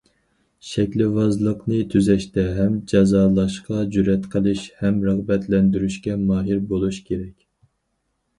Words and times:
شەكىلۋازلىقنى 0.67 1.81
تۈزەشتە 1.91 2.45
ھەم 2.59 2.79
جازالاشقا 2.93 3.83
جۈرئەت 3.97 4.25
قىلىش، 4.33 4.65
ھەم 4.81 4.99
رىغبەتلەندۈرۈشكە 5.11 6.17
ماھىر 6.33 6.65
بولۇش 6.75 7.01
كېرەك. 7.13 7.39